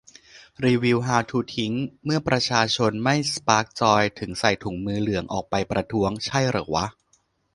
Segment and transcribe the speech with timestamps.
[0.65, 1.73] รีวิว ฮาวทูทิ้ง:
[2.05, 6.85] เมื่อประชาชนไม่ สปาร์คจอย จึงใส่ถุงมือเหลืองออกไปประท้วง ใช่เหรอวะ